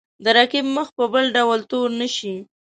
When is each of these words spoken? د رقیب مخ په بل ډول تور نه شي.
د 0.23 0.25
رقیب 0.37 0.65
مخ 0.75 0.87
په 0.97 1.05
بل 1.13 1.25
ډول 1.37 1.59
تور 1.71 1.89
نه 1.99 2.07
شي. 2.15 2.35